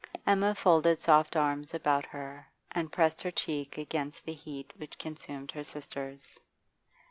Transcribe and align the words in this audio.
Emma 0.25 0.55
folded 0.55 0.97
soft 0.97 1.35
arms 1.35 1.75
about 1.75 2.07
her 2.07 2.47
and 2.71 2.91
pressed 2.91 3.21
her 3.21 3.29
cheek 3.29 3.77
against 3.77 4.25
the 4.25 4.33
heat 4.33 4.73
which 4.77 4.97
consumed 4.97 5.51
her 5.51 5.63
sister's. 5.63 6.39